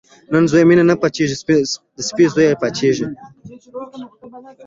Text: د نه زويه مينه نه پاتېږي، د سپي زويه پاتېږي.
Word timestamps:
د 0.31 0.33
نه 0.43 0.47
زويه 0.51 0.65
مينه 0.69 0.83
نه 0.91 0.95
پاتېږي، 1.01 1.35
د 1.97 1.99
سپي 2.07 2.25
زويه 2.33 2.59
پاتېږي. 2.63 3.05